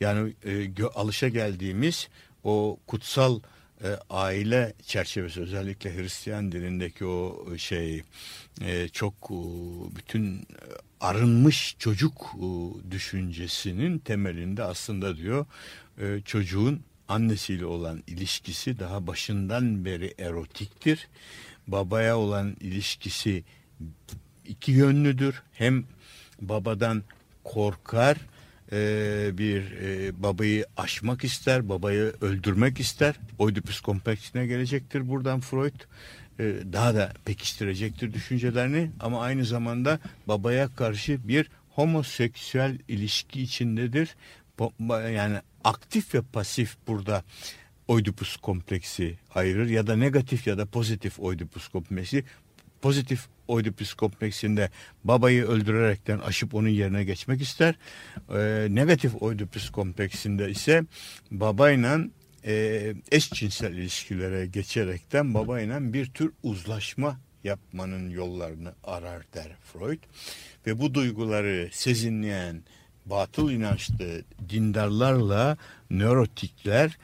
[0.00, 2.08] Yani e, alışa geldiğimiz
[2.44, 3.40] o kutsal
[3.84, 8.02] e, aile çerçevesi özellikle Hristiyan dilindeki o şey
[8.60, 9.36] e, çok e,
[9.96, 10.44] bütün e,
[11.00, 12.46] arınmış çocuk e,
[12.90, 15.46] düşüncesinin temelinde aslında diyor
[15.98, 21.08] e, çocuğun annesiyle olan ilişkisi daha başından beri erotiktir.
[21.66, 23.44] Babaya olan ilişkisi
[24.48, 25.42] iki yönlüdür.
[25.52, 25.84] Hem
[26.40, 27.02] babadan
[27.44, 28.16] korkar,
[28.72, 33.14] e, bir e, babayı aşmak ister, babayı öldürmek ister.
[33.38, 35.80] Oedipus kompleksine gelecektir buradan Freud.
[36.38, 39.98] E, daha da pekiştirecektir düşüncelerini ama aynı zamanda
[40.28, 44.16] babaya karşı bir homoseksüel ilişki içindedir.
[44.90, 47.24] Yani aktif ve pasif burada
[47.88, 52.24] Oedipus kompleksi ayırır ya da negatif ya da pozitif Oedipus kompleksi.
[52.82, 54.70] Pozitif Oedipus kompleksinde
[55.04, 57.74] babayı öldürerekten aşıp onun yerine geçmek ister.
[58.34, 60.82] Ee, negatif Oedipus kompleksinde ise
[61.30, 62.00] babayla
[62.46, 70.02] e, eşcinsel ilişkilere geçerekten babayla bir tür uzlaşma yapmanın yollarını arar der Freud.
[70.66, 72.62] Ve bu duyguları sezinleyen
[73.06, 75.56] batıl inançlı dindarlarla
[75.90, 76.98] nörotikler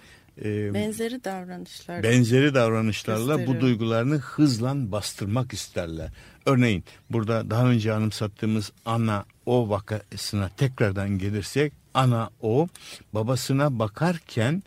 [0.44, 2.02] e, Benzeri davranışlar.
[2.02, 3.60] benzeri davranışlarla bu gösteriyor.
[3.60, 6.10] duygularını hızla bastırmak isterler.
[6.46, 12.68] Örneğin burada daha önce anımsattığımız ana o vakasına tekrardan gelirsek ana o
[13.14, 14.62] babasına bakarken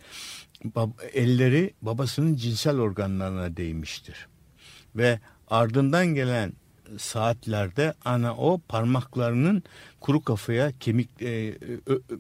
[0.66, 4.28] bab- elleri babasının cinsel organlarına değmiştir.
[4.96, 5.20] Ve
[5.50, 6.54] ardından gelen
[6.98, 9.64] saatlerde ana o parmaklarının
[10.04, 12.18] kuru kafaya kemik e, ö- ö-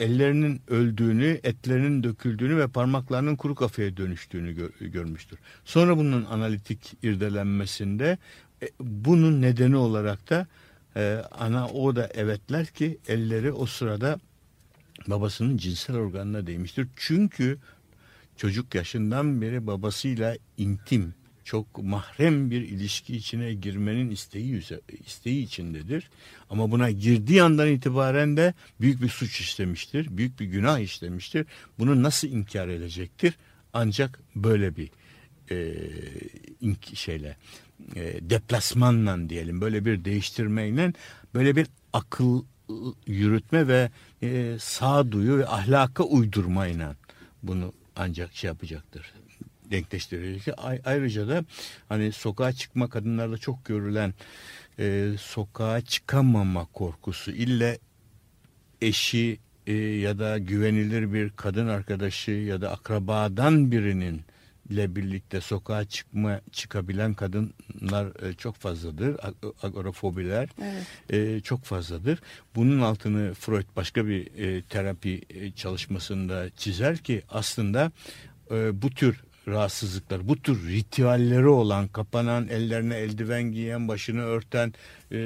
[0.00, 5.38] ellerinin öldüğünü, etlerinin döküldüğünü ve parmaklarının kuru kafaya dönüştüğünü gör- görmüştür.
[5.64, 8.18] Sonra bunun analitik irdelenmesinde
[8.62, 10.46] e, bunun nedeni olarak da
[10.96, 14.18] e, ana o da evetler ki elleri o sırada
[15.06, 16.88] babasının cinsel organına değmiştir.
[16.96, 17.58] Çünkü
[18.36, 21.14] çocuk yaşından beri babasıyla intim,
[21.48, 24.62] çok mahrem bir ilişki içine girmenin isteği,
[25.06, 26.10] isteği içindedir.
[26.50, 31.46] Ama buna girdiği andan itibaren de büyük bir suç işlemiştir, büyük bir günah işlemiştir.
[31.78, 33.34] Bunu nasıl inkar edecektir?
[33.72, 34.90] Ancak böyle bir
[35.50, 35.56] e,
[36.62, 37.36] ink- şeyle,
[37.94, 40.92] e, deplasmanla diyelim, böyle bir değiştirmeyle,
[41.34, 42.44] böyle bir akıl
[43.06, 43.90] yürütme ve
[44.22, 46.96] e, sağduyu ve ahlaka uydurmayla
[47.42, 49.14] bunu ancak şey yapacaktır
[49.70, 50.54] denkleştirecek.
[50.56, 51.44] Ay- Ayrıca da
[51.88, 54.14] hani sokağa çıkma kadınlarda çok görülen
[54.78, 57.78] e, sokağa çıkamama korkusu ille
[58.82, 64.20] eşi e, ya da güvenilir bir kadın arkadaşı ya da akrabadan birinin
[64.70, 69.14] ile birlikte sokağa çıkma çıkabilen kadınlar e, çok fazladır.
[69.14, 70.86] Ag- Agorafobiler Evet.
[71.10, 72.18] e, çok fazladır.
[72.54, 77.92] Bunun altını Freud başka bir e, terapi e, çalışmasında çizer ki aslında
[78.50, 84.74] e, bu tür rahatsızlıklar, bu tür ritüelleri olan, kapanan, ellerine eldiven giyen, başını örten,
[85.12, 85.18] e,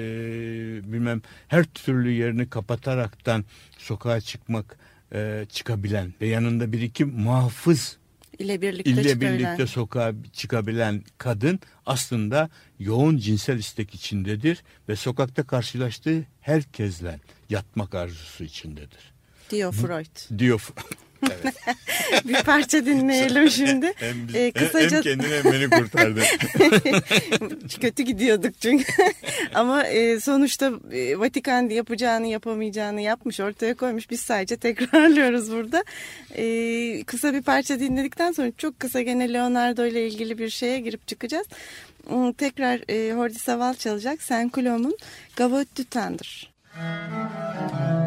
[0.92, 3.44] bilmem her türlü yerini kapataraktan
[3.78, 4.78] sokağa çıkmak,
[5.14, 7.98] e, çıkabilen ve yanında bir iki muhafız
[8.38, 9.38] ile birlikte ile çıkabilen.
[9.38, 17.20] birlikte sokağa çıkabilen kadın aslında yoğun cinsel istek içindedir ve sokakta karşılaştığı herkesle
[17.50, 19.12] yatmak arzusu içindedir.
[19.50, 20.38] diyor Freud.
[20.38, 20.68] Diyor.
[21.22, 21.54] evet.
[22.24, 23.92] bir parça dinleyelim şimdi.
[23.96, 26.20] Hem, biz- Ee, kısaca hem kendini hem beni kurtardı.
[27.80, 28.84] kötü gidiyorduk çünkü.
[29.54, 34.10] Ama e, sonuçta e, Vatikan yapacağını yapamayacağını yapmış ortaya koymuş.
[34.10, 35.84] Biz sadece tekrarlıyoruz burada.
[36.36, 41.08] E, kısa bir parça dinledikten sonra çok kısa gene Leonardo ile ilgili bir şeye girip
[41.08, 41.46] çıkacağız.
[42.08, 44.22] Hmm, Tekrar e, Hordi Saval çalacak.
[44.22, 44.96] Senkulom'un
[45.36, 46.28] Gavotte du Tendre.
[46.74, 48.01] Thank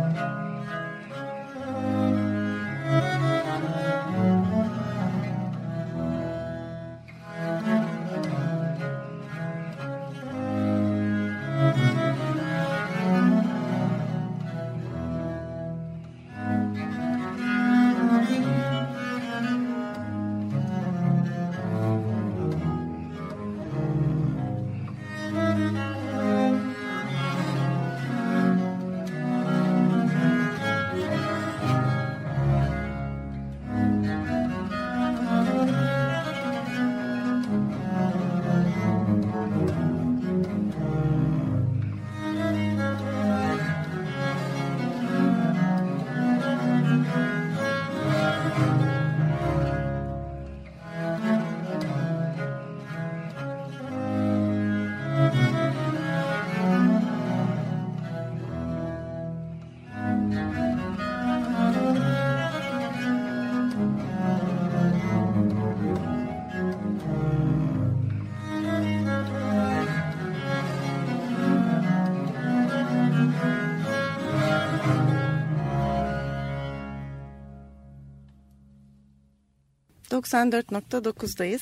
[80.16, 81.62] 94.9'dayız.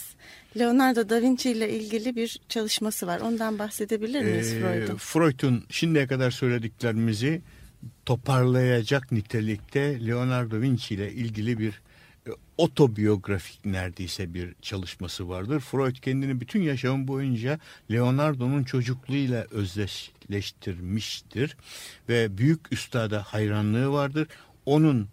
[0.59, 3.19] Leonardo da Vinci ile ilgili bir çalışması var.
[3.19, 4.97] Ondan bahsedebilir miyiz Ee, Freud'un?
[4.97, 7.41] Freud'un şimdiye kadar söylediklerimizi
[8.05, 11.81] toparlayacak nitelikte Leonardo Vinci ile ilgili bir
[12.27, 15.59] e, otobiyografik neredeyse bir çalışması vardır.
[15.59, 17.59] Freud kendini bütün yaşamı boyunca
[17.91, 21.57] Leonardo'nun çocukluğuyla özdeşleştirmiştir
[22.09, 24.27] ve büyük üstada hayranlığı vardır.
[24.65, 25.07] Onun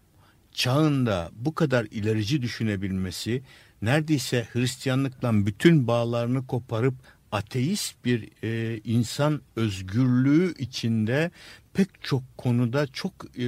[0.52, 3.42] çağında bu kadar ilerici düşünebilmesi
[3.82, 6.94] neredeyse Hristiyanlıkla bütün bağlarını koparıp
[7.32, 11.30] ateist bir e, insan özgürlüğü içinde
[11.72, 13.46] pek çok konuda çok e,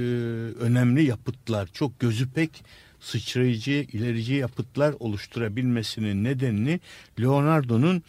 [0.59, 2.63] önemli yapıtlar, çok gözü pek
[2.99, 6.79] sıçrayıcı, ilerici yapıtlar oluşturabilmesinin nedenini
[7.19, 8.03] Leonardo'nun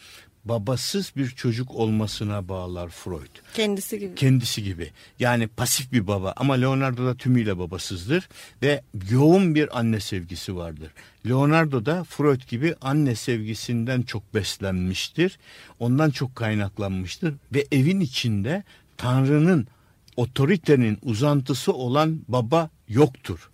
[0.45, 4.15] babasız bir çocuk olmasına bağlar Freud Kendisi gibi.
[4.15, 4.91] kendisi gibi.
[5.19, 8.29] Yani pasif bir baba ama Leonardo da tümüyle babasızdır
[8.61, 10.91] ve yoğun bir anne sevgisi vardır.
[11.27, 15.39] Leonardo da Freud gibi anne sevgisinden çok beslenmiştir.
[15.79, 18.63] Ondan çok kaynaklanmıştır ve evin içinde
[18.97, 19.67] Tanrı'nın
[20.17, 23.49] otoritenin uzantısı olan baba yoktur.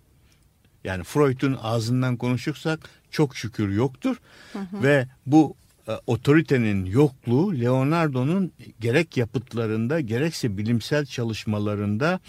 [0.84, 2.80] Yani Freud'un ağzından konuşursak
[3.10, 4.16] çok şükür yoktur
[4.72, 5.56] ve bu
[6.06, 12.20] otoritenin yokluğu Leonardo'nun gerek yapıtlarında gerekse bilimsel çalışmalarında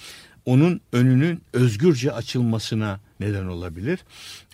[0.46, 4.00] onun önünün özgürce açılmasına neden olabilir.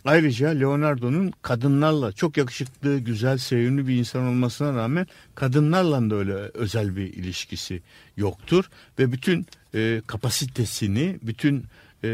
[0.06, 6.96] Ayrıca Leonardo'nun kadınlarla çok yakışıklı, güzel, sevimli bir insan olmasına rağmen kadınlarla da öyle özel
[6.96, 7.82] bir ilişkisi
[8.18, 8.70] yoktur
[9.00, 9.46] ve bütün
[9.76, 11.64] e, kapasitesini, bütün
[12.04, 12.10] e,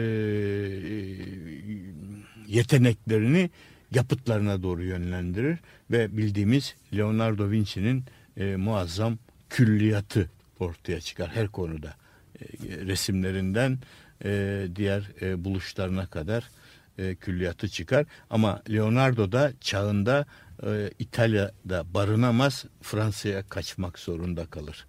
[2.48, 3.50] yeteneklerini
[3.96, 5.58] yapıtlarına doğru yönlendirir
[5.92, 8.04] ve bildiğimiz Leonardo Vinci'nin
[8.38, 9.18] e, muazzam
[9.50, 10.30] külliyatı
[10.60, 11.96] ortaya çıkar her konuda.
[12.42, 12.46] E,
[12.86, 13.80] resimlerinden
[14.26, 16.50] e, diğer e, buluşlarına kadar
[16.98, 18.06] e, külliyatı çıkar.
[18.30, 20.26] Ama Leonardo da çağında
[20.64, 24.88] e, İtalya'da barınamaz, Fransa'ya kaçmak zorunda kalır.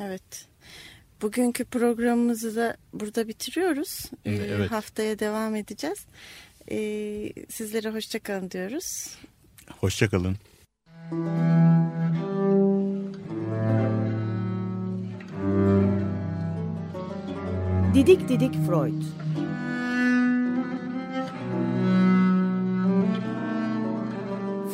[0.00, 0.48] Evet.
[1.22, 4.10] Bugünkü programımızı da burada bitiriyoruz.
[4.24, 4.70] Ee, Evet.
[4.70, 6.06] Haftaya devam edeceğiz.
[6.70, 9.18] Ee, sizlere hoşçakalın diyoruz.
[9.80, 10.36] Hoşçakalın.
[17.94, 19.02] Didik Didik Freud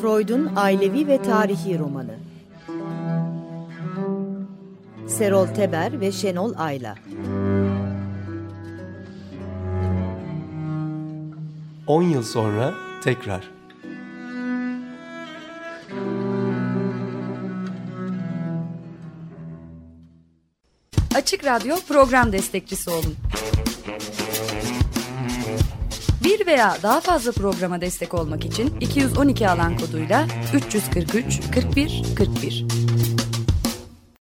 [0.01, 2.17] Freud'un ailevi ve tarihi romanı
[5.09, 6.95] Serol Teber ve Şenol Ayla
[11.87, 12.75] 10 yıl sonra
[13.05, 13.51] tekrar.
[21.15, 23.17] Açık Radyo program destekçisi olun.
[26.25, 32.82] Bir veya daha fazla programa destek olmak için 212 alan koduyla 343 41 41.